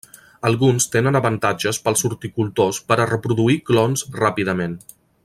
Alguns 0.49 0.87
tenen 0.95 1.17
avantatges 1.19 1.79
pels 1.87 2.03
horticultors 2.09 2.79
per 2.91 2.97
a 3.05 3.09
reproduir 3.13 3.59
clons 3.69 4.05
ràpidament. 4.21 4.79